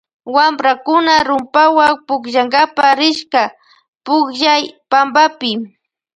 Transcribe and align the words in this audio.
Wamprakuna 0.35 1.15
rumpawan 1.27 1.91
pukllnakapa 2.07 2.87
rishka 2.99 3.43
pukllaypampapi. 4.05 5.51